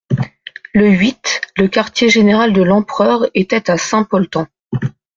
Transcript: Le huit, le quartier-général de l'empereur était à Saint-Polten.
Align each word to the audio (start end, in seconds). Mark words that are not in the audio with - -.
Le 0.73 0.89
huit, 0.89 1.41
le 1.57 1.67
quartier-général 1.67 2.53
de 2.53 2.63
l'empereur 2.63 3.27
était 3.35 3.69
à 3.69 3.77
Saint-Polten. 3.77 4.47